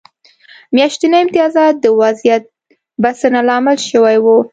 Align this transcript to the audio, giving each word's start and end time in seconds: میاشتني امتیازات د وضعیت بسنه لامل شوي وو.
میاشتني 0.73 1.17
امتیازات 1.23 1.75
د 1.79 1.85
وضعیت 2.01 2.43
بسنه 3.03 3.41
لامل 3.47 3.77
شوي 3.89 4.17
وو. 4.23 4.37